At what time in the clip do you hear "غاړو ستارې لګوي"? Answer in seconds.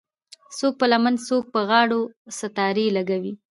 1.69-3.33